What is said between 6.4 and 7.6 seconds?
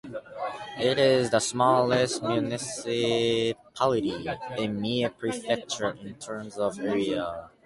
of area.